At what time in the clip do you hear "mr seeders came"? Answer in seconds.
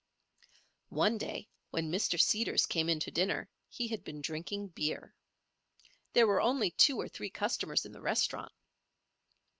1.91-2.89